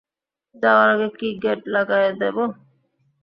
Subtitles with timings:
[0.55, 2.43] যাওয়ার আগে কি গেট লাগায় দেবো?